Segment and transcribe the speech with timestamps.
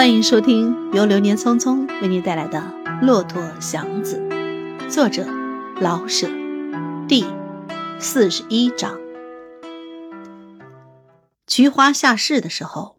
[0.00, 2.58] 欢迎收听由流年匆匆为您带来的
[3.04, 4.16] 《骆驼祥子》，
[4.90, 5.26] 作者
[5.78, 6.26] 老舍，
[7.06, 7.26] 第
[7.98, 8.98] 四十一章。
[11.46, 12.96] 菊花下市的时候，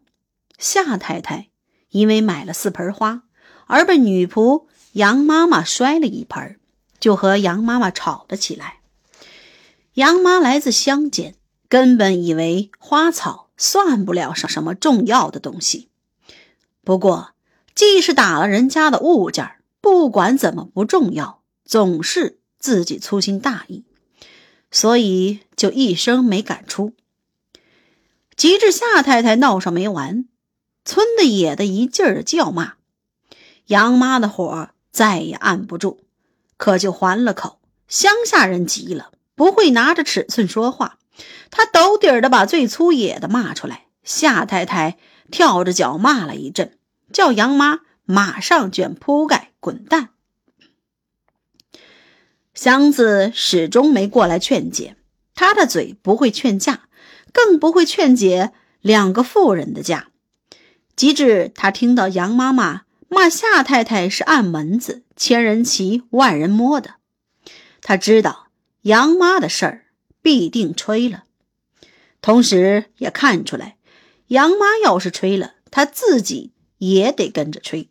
[0.60, 1.48] 夏太太
[1.88, 3.24] 因为买了四盆花，
[3.66, 6.60] 而被女仆杨妈妈摔了一盆，
[7.00, 8.76] 就和杨妈妈吵了起来。
[9.94, 11.34] 杨妈来自乡间，
[11.68, 15.88] 根本以为花草算不了什什么重要的东西。
[16.84, 17.34] 不过，
[17.74, 23.84] 既是打了人家的物件，不管怎么不重要，总是自己粗心大意，
[24.70, 26.92] 所以就一声没敢出。
[28.34, 30.26] 及至夏太太闹上没完，
[30.84, 32.74] 村的野的一劲儿叫骂，
[33.66, 36.00] 杨妈的火再也按不住，
[36.56, 37.60] 可就还了口。
[37.86, 40.98] 乡下人急了，不会拿着尺寸说话，
[41.50, 43.86] 他抖底儿的把最粗野的骂出来。
[44.02, 44.98] 夏太太。
[45.30, 46.76] 跳着脚骂了一阵，
[47.12, 50.10] 叫杨妈马上卷铺盖滚蛋。
[52.54, 54.96] 祥子始终没过来劝解，
[55.34, 56.88] 他的嘴不会劝架，
[57.32, 60.08] 更不会劝解两个妇人的架。
[60.94, 66.96] 及至他听到杨妈妈骂夏太太是暗门子，千人骑万人摸的，
[67.80, 68.48] 他知道
[68.82, 69.86] 杨妈的事儿
[70.20, 71.24] 必定吹了，
[72.20, 73.76] 同时也看出来。
[74.32, 77.90] 杨妈要是吹了，她自己也得跟着吹。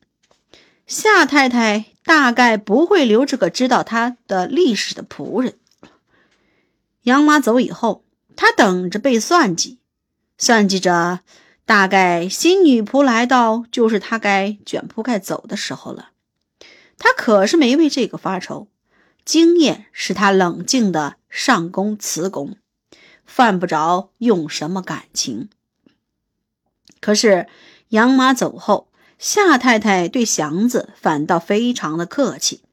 [0.87, 5.59] 夏太太大概不会留这个知道她的历史的仆人。
[7.03, 8.03] 杨妈走以后，
[8.35, 9.77] 她等着被算计，
[10.35, 11.19] 算计着，
[11.63, 16.09] 大概新女仆来到，就是她该卷铺盖走的时候了。
[16.97, 18.67] 她可是没为这个发愁，
[19.23, 22.57] 经验使她冷静的上工辞工，
[23.27, 25.49] 犯不着用什么感情。
[27.01, 27.47] 可是
[27.89, 32.63] 杨妈走后，夏太太对祥子反倒非常的客气。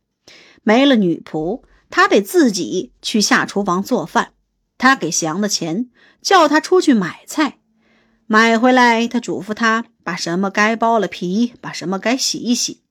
[0.63, 4.33] 没了女仆，她得自己去下厨房做饭。
[4.77, 5.91] 她给祥子钱，
[6.23, 7.59] 叫他出去买菜，
[8.27, 12.83] 买回来，他嘱咐他把什么该剥了皮，把什么该洗一洗。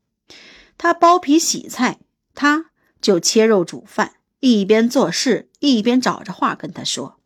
[0.77, 1.99] 他剥皮洗菜，
[2.33, 7.16] 他就切肉煮饭，一边做事一边找着话跟他说。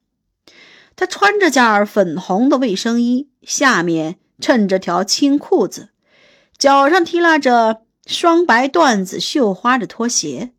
[0.95, 5.89] 他穿着件粉红的卫生衣，下面衬着条青裤子，
[6.57, 10.51] 脚上提拉着双白缎子绣花的拖鞋。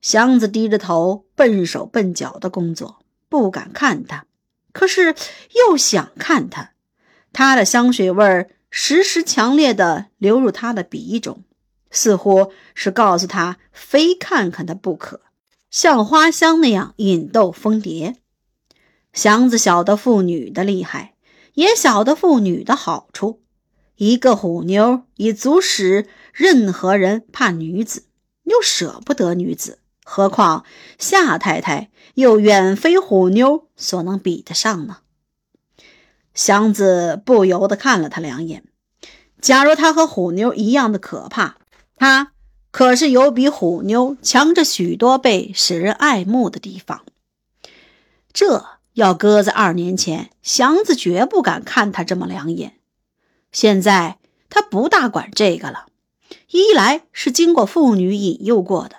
[0.00, 4.26] 祥子低着头，笨手笨脚的工作，不敢看他，
[4.72, 5.14] 可是
[5.56, 6.70] 又想看他。
[7.32, 11.42] 他的香水味儿时时强烈的流入他的鼻中，
[11.90, 15.20] 似乎是告诉他非看看他不可，
[15.68, 18.16] 像花香那样引逗蜂蝶。
[19.12, 21.14] 祥子晓得妇女的厉害，
[21.54, 23.42] 也晓得妇女的好处。
[23.96, 28.04] 一个虎妞已足使任何人怕女子，
[28.44, 30.64] 又舍不得女子，何况
[31.00, 34.98] 夏太太又远非虎妞所能比得上呢？
[36.32, 38.62] 祥子不由得看了他两眼。
[39.40, 41.56] 假如他和虎妞一样的可怕，
[41.96, 42.32] 他
[42.70, 47.04] 可是有比虎妞强着许多倍使人爱慕的地方。
[48.32, 48.77] 这。
[48.98, 52.78] 要搁在二年前，祥子绝不敢看他这么两眼。
[53.52, 54.18] 现在
[54.50, 55.86] 他不大管这个了，
[56.50, 58.96] 一来是经过妇女引诱过的，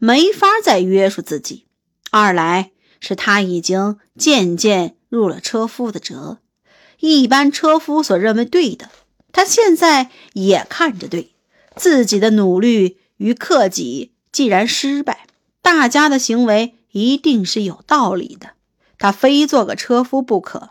[0.00, 1.64] 没法再约束自己；
[2.10, 6.40] 二来是他已经渐渐入了车夫的辙，
[7.00, 8.90] 一般车夫所认为对的，
[9.32, 11.32] 他现在也看着对。
[11.74, 15.26] 自己的努力与克己既然失败，
[15.62, 18.57] 大家的行为一定是有道理的。
[18.98, 20.70] 他非做个车夫不可，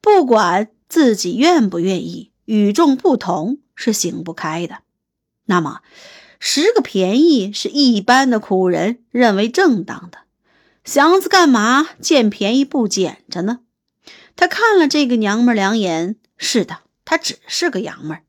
[0.00, 4.78] 不管自己愿不愿意，与众不同是行不开的。
[5.46, 5.80] 那么，
[6.38, 10.18] 十个便宜是一般的苦人认为正当的，
[10.84, 13.60] 祥子干嘛见便宜不捡着呢？
[14.36, 18.20] 他看了这个娘们两眼，是的，她只是个娘们。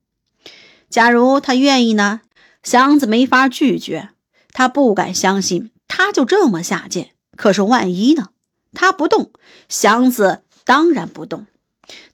[0.89, 2.21] 假如他愿意呢？
[2.63, 4.09] 祥子没法拒绝，
[4.51, 7.11] 他不敢相信他就这么下贱。
[7.37, 8.29] 可是万一呢？
[8.73, 9.31] 他不动，
[9.69, 11.45] 祥子当然不动。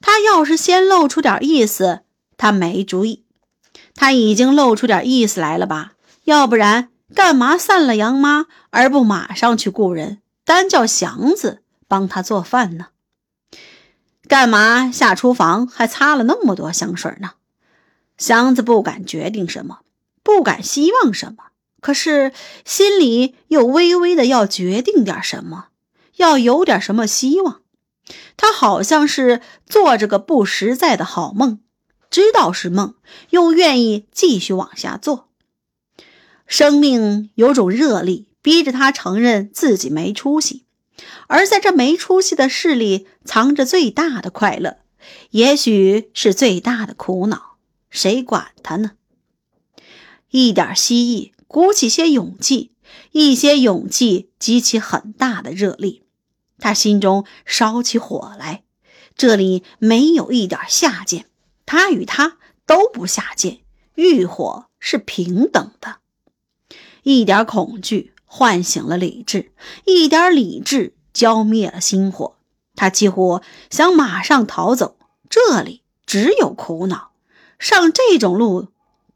[0.02, 2.02] 他要是先露出点意思，
[2.38, 3.24] 他没主意。
[3.96, 5.94] 他已经露出点意思来了吧？
[6.24, 12.88] 要不然干嘛散了杨妈而不马上去雇人，单叫祥子帮他做饭呢？
[14.28, 17.32] 干嘛下厨房还擦了那么多香水呢？
[18.18, 19.80] 祥子不敢决定什么，
[20.22, 21.46] 不敢希望什么，
[21.80, 22.34] 可是
[22.66, 25.68] 心里又微微的要决定点什么。
[26.18, 27.62] 要有点什么希望，
[28.36, 31.60] 他好像是做着个不实在的好梦，
[32.10, 32.96] 知道是梦，
[33.32, 35.30] 又愿意继续往下做。
[36.46, 40.64] 生命有种热力，逼着他承认自己没出息，
[41.28, 44.78] 而在这没出息的事里，藏着最大的快乐，
[45.32, 47.58] 也许是最大的苦恼。
[47.90, 48.92] 谁管他呢？
[50.30, 52.72] 一点蜥蜴，鼓起些勇气，
[53.12, 56.04] 一些勇气激起很大的热力，
[56.60, 58.64] 他心中烧起火来。
[59.16, 61.26] 这里没有一点下贱，
[61.66, 63.62] 他与他都不下贱，
[63.96, 65.98] 欲火是平等的。
[67.04, 69.52] 一点恐惧唤醒了理智，
[69.86, 72.36] 一点理智浇灭了心火。
[72.76, 74.98] 他几乎想马上逃走，
[75.30, 77.12] 这里只有苦恼，
[77.58, 78.68] 上这种路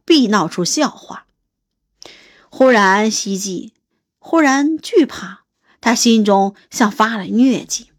[0.04, 1.28] 必闹出笑话。
[2.50, 3.74] 忽然希冀，
[4.18, 5.41] 忽然惧怕，
[5.82, 7.92] 他心中像发了疟疾。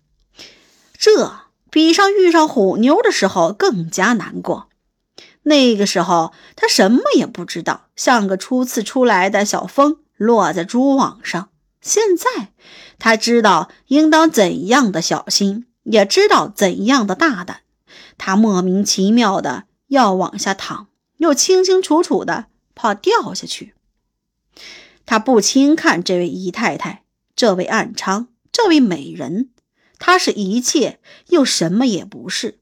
[0.96, 1.40] 这
[1.70, 4.68] 比上遇上虎妞的时候更加难过。
[5.42, 11.48] 那个时候，他什么也不知道，像个初次出来的小蜂落在蛛网上。
[11.80, 12.52] 现在，
[13.00, 17.62] 他知道应当怎样的小心，也知道怎样的大胆。
[18.16, 20.86] 他莫名其妙的要往下躺，
[21.16, 22.46] 又清清楚楚的
[22.76, 23.74] 怕掉下去。
[25.04, 27.01] 他不轻看这位姨太太，
[27.34, 29.50] 这位暗娼，这位美人。
[29.98, 32.58] 她是一切，又什么也不是。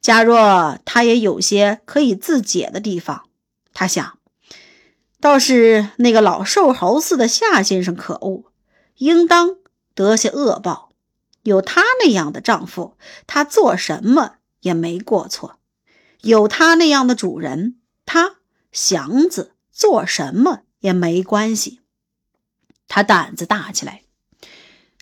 [0.00, 3.28] 假若她也有些可以自解的地方，
[3.72, 4.18] 他想，
[5.20, 8.46] 倒是那个老瘦猴似的夏先生可恶，
[8.96, 9.56] 应当
[9.94, 10.90] 得些恶报。
[11.44, 12.96] 有他那样的丈夫，
[13.26, 15.58] 他做什么也没过错；
[16.22, 18.36] 有他那样的主人，他
[18.72, 21.81] 祥子做什么也没关系。
[22.94, 24.02] 他胆子大起来，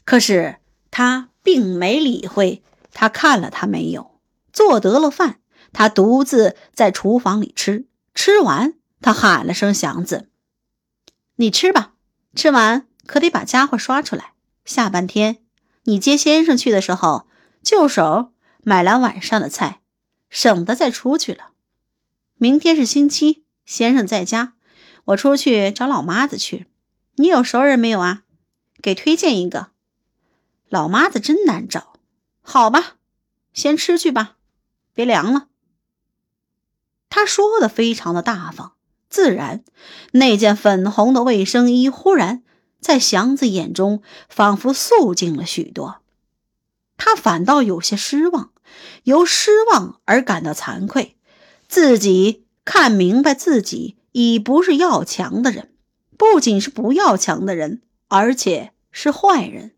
[0.04, 0.58] 可是
[0.92, 2.62] 他并没理会。
[2.92, 4.20] 他看了他没有。
[4.52, 5.40] 做得了饭，
[5.72, 7.88] 他独自在厨房里吃。
[8.14, 10.28] 吃完，他喊了声“祥子”，
[11.34, 11.94] 你吃吧。
[12.36, 14.34] 吃完可得把家伙刷出来。
[14.64, 15.38] 下半天
[15.82, 17.26] 你接先生去的时候，
[17.60, 18.32] 就手
[18.62, 19.80] 买来晚上的菜，
[20.28, 21.50] 省得再出去了。
[22.36, 24.52] 明天是星期，先生在家，
[25.06, 26.68] 我出去找老妈子去。
[27.20, 28.22] 你有熟人没有啊？
[28.80, 29.72] 给推荐一个。
[30.70, 31.92] 老妈子真难找。
[32.40, 32.96] 好吧，
[33.52, 34.38] 先吃去吧。
[34.94, 35.48] 别凉了。
[37.10, 38.72] 他说的非常的大方
[39.10, 39.62] 自然，
[40.12, 42.42] 那件粉红的卫生衣忽然
[42.80, 46.00] 在祥子眼中仿佛肃静了许多。
[46.96, 48.50] 他反倒有些失望，
[49.02, 51.18] 由失望而感到惭愧，
[51.68, 55.74] 自己看明白自己已不是要强的人，
[56.20, 59.72] 不仅是不要强的人，而且是坏人。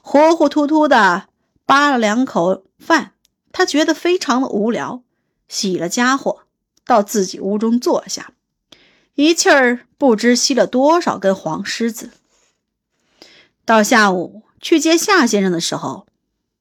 [0.00, 1.28] 糊糊涂涂的
[1.66, 3.12] 扒了两口饭。
[3.52, 5.02] 他觉得非常的无聊，
[5.46, 6.44] 洗了家伙，
[6.86, 8.32] 到自己屋中坐下，
[9.14, 12.12] 一气儿不知吸了多少根黄狮子。
[13.66, 16.06] 到下午去接夏先生的时候，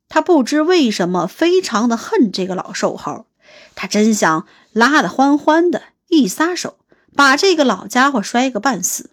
[0.09, 3.25] 他不知为什么非常的恨这个老瘦猴，
[3.73, 6.77] 他真想拉得欢欢的，一撒手
[7.15, 9.11] 把这个老家伙摔个半死。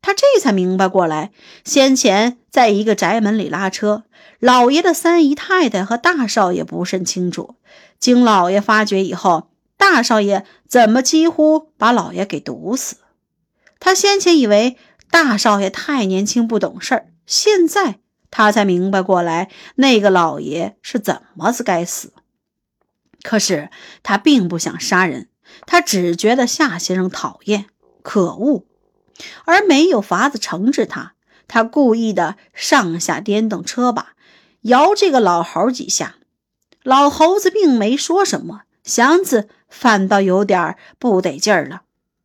[0.00, 1.32] 他这才明白过来，
[1.64, 4.04] 先前在一个宅门里拉车。
[4.38, 7.56] 老爷的三姨太太和大少爷不甚清楚，
[7.98, 12.98] 经老爷发觉以后，大少爷怎么几乎把老爷给毒死。
[13.80, 14.76] 他先前以为
[15.10, 17.98] 大少爷太年轻不懂事儿，现在
[18.30, 22.12] 他才明白过来，那个老爷是怎么子该死。
[23.22, 23.70] 可是
[24.04, 25.28] 他并不想杀人，
[25.66, 27.66] 他只觉得夏先生讨厌、
[28.02, 28.64] 可恶，
[29.44, 31.14] 而没有法子惩治他。
[31.46, 34.14] 他故意的上下颠动车把。
[34.62, 36.16] 摇这个老猴几下，
[36.82, 41.82] 老猴子并没说什么，祥子反倒有点不得劲儿了。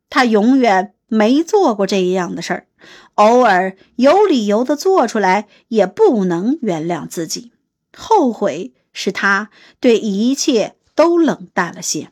[0.10, 2.68] 他永远没做过这样的事儿，
[3.14, 7.52] 偶尔有理由的做出来，也不能原谅自己。
[7.96, 12.10] 后悔是他对一切都冷淡了些，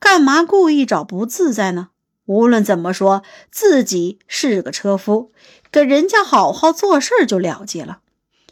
[0.00, 1.90] 干嘛故意找不自在呢？
[2.26, 5.32] 无论怎么说，自己是个车夫，
[5.72, 8.00] 给人家好好做事就了结了。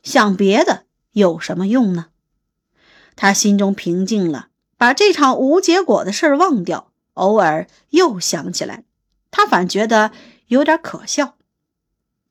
[0.03, 2.07] 想别的有什么用呢？
[3.15, 6.91] 他心中平静了，把这场无结果的事忘掉。
[7.15, 8.85] 偶尔又想起来，
[9.31, 10.11] 他反觉得
[10.49, 11.37] 有点可笑。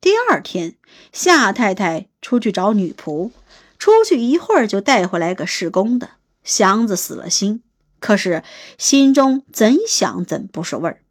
[0.00, 0.76] 第二天，
[1.12, 3.32] 夏太太出去找女仆，
[3.78, 6.10] 出去一会儿就带回来个施工的。
[6.44, 7.62] 祥子死了心，
[8.06, 8.44] 可是
[8.78, 11.02] 心中怎想怎不是味儿。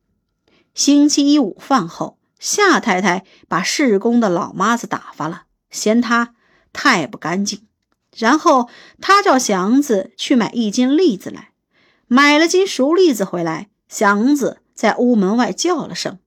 [0.74, 6.34] 星期一午饭后，夏太太把侍工的老妈子打发了，嫌他。
[6.72, 7.68] 太不干净，
[8.16, 8.70] 然后
[9.02, 11.52] 他叫祥子去买一斤栗子来，
[12.08, 13.70] 买了斤熟栗子回来。
[13.90, 16.20] 祥子在屋门外叫了声：“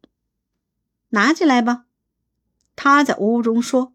[1.10, 1.84] 拿进来吧。”
[2.76, 3.94] 他在屋中说。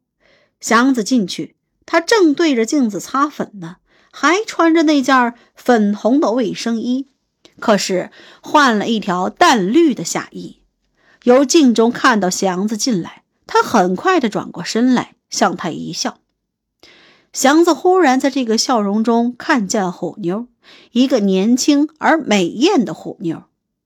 [0.59, 3.77] 祥子进去，他正对着镜子擦粉呢，
[4.15, 7.07] 还穿着那件粉红的卫生衣，
[7.59, 10.59] 可是换了一条淡绿的下衣。
[11.23, 16.19] 由镜中看到祥子进来，他很快的转过身来向他一笑。
[17.33, 20.47] 祥子忽然在这个笑容中看见了虎妞，
[20.91, 23.45] 一个年轻而美艳的虎妞。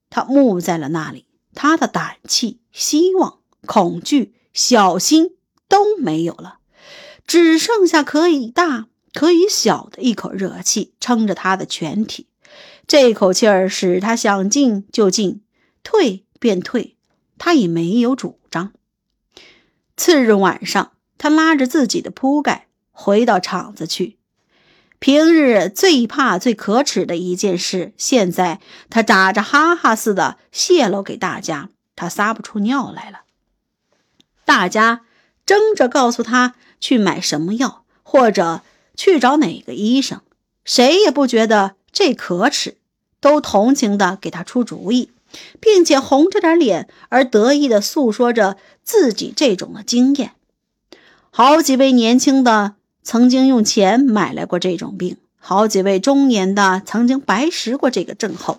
[0.10, 5.38] 他木在了那里，他的胆气、希望、恐惧、小心
[5.70, 6.60] 都没有了。
[7.26, 12.28] 只剩下可以大可以小的一口热气撑着他的全体，
[12.86, 15.42] 这口气儿使他想进就进，
[15.82, 16.96] 退便退，
[17.40, 18.74] 他已没有主张。
[19.96, 24.20] 次日晚上，他拉着自己的铺盖回到厂子去。
[25.00, 33.22] 平日最怕、最可耻的一件事，现在他打着哈哈似的泄露给大家，他撒不出尿来了。
[34.46, 35.02] 大家
[35.44, 36.54] 争着告诉他。
[36.80, 38.62] 去买什么药，或者
[38.98, 40.20] 去找哪个医生，
[40.66, 42.76] 谁也不觉得这可耻，
[43.22, 45.12] 都同情的给他出主意，
[45.62, 50.32] 并且红着点脸而得意的诉说着自己这种的经验。
[51.30, 52.74] 好几位年轻的
[53.04, 58.58] 曾经用钱买来过这种病，好几位中年的曾经白食过这个症候，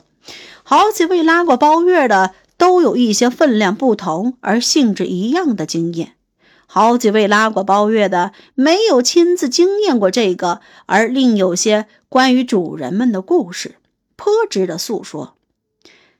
[0.62, 6.14] 好几位拉过包月的都有一些分量不同而性质一样的经验。
[6.70, 13.76] 好几位拉过包月的，没有亲自经验过这个，而另有些关于主人们的故事，
[14.16, 15.34] 颇值得诉说。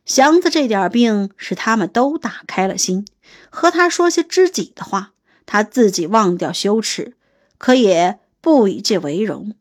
[0.06, 3.06] 祥子这点病使他们都打开了心，
[3.50, 5.12] 和他说些知己的话，
[5.44, 7.14] 他自己忘掉羞耻，
[7.58, 9.54] 可也不以这为荣，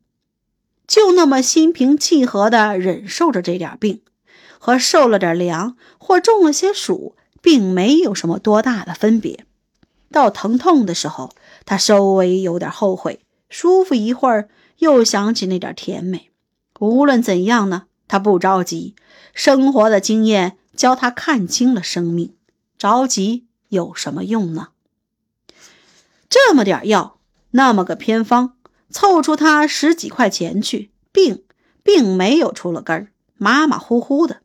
[0.88, 4.02] 就那么心平气和地忍受着这点病，
[4.58, 9.44] 和受了点凉或中了些暑，并没有什么多大的分别。
[10.18, 11.32] 到疼痛的时候，
[11.64, 13.20] 他稍微有点后悔；
[13.50, 16.32] 舒服一会儿，又想起那点甜美。
[16.80, 18.96] 无论怎样呢，他不着急。
[19.36, 22.34] 生活的经验教他看清了生命，
[22.80, 24.70] 着急有什么用呢？
[26.28, 27.20] 这么点药，
[27.52, 28.56] 那么个偏方，
[28.90, 31.44] 凑出他十几块钱去，病
[31.84, 34.42] 并没有出了根儿，马马虎虎的。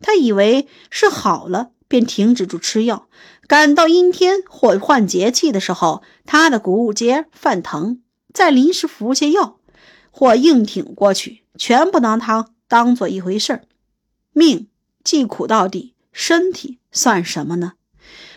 [0.00, 1.70] 他以为是好了。
[1.86, 3.08] 便停止住吃药，
[3.46, 8.00] 赶到阴天或换节气的时候，他的骨节犯疼，
[8.32, 9.58] 再临时服些药，
[10.10, 13.62] 或硬挺过去，全不拿他当做一回事儿。
[14.32, 14.68] 命
[15.02, 17.74] 既苦到底，身体算什么呢？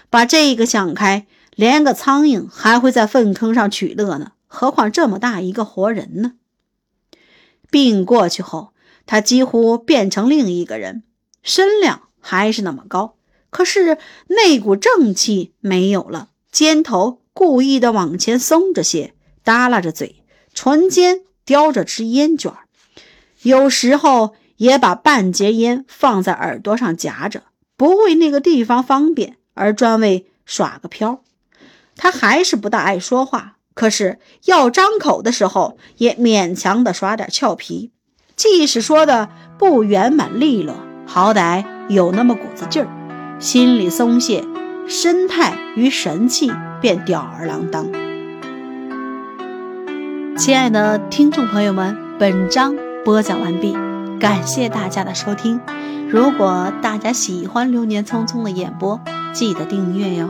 [0.10, 6.34] 把这个想开，连个苍蝇还会在粪坑上取乐呢，何况这么大一个活人呢？
[7.70, 8.74] 病过去后，
[9.06, 11.04] 他几乎变成另一个人，
[11.44, 13.16] 身量还是那么高。
[13.50, 19.13] 可是那股正气没有了，肩头故意的往前松着些，
[19.44, 20.24] 耷拉着嘴，
[20.54, 22.51] 唇间叼着支烟卷
[23.44, 27.44] 有时候也把半截烟放在耳朵上夹着，
[27.77, 31.22] 不为那个地方方便，而专为耍个飘。
[31.96, 37.92] 他还是不大爱说话，可是要张口的时候，也勉强的耍点俏皮，
[38.36, 40.75] 即使说的不圆满利落，
[41.06, 42.97] 好歹有那么股子劲儿。
[43.39, 44.44] 心里松懈，
[44.88, 46.51] 身态与神气
[46.82, 47.86] 便吊儿郎当。
[50.36, 52.75] 亲爱的听众朋友们，本章
[53.06, 53.77] 播讲完毕，
[54.20, 55.62] 感谢大家的收听。
[56.10, 59.00] 如果大家喜欢《流年匆匆》的演播，
[59.34, 60.29] 记得订阅哟。